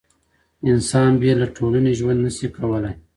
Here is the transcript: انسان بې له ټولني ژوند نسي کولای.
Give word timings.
انسان 0.69 1.11
بې 1.21 1.31
له 1.41 1.47
ټولني 1.55 1.91
ژوند 1.99 2.19
نسي 2.25 2.47
کولای. 2.57 2.95